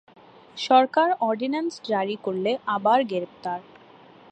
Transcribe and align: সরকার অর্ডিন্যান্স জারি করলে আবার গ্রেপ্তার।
সরকার 0.57 1.09
অর্ডিন্যান্স 1.21 1.73
জারি 1.89 2.15
করলে 2.25 2.51
আবার 2.75 2.99
গ্রেপ্তার। 3.03 3.59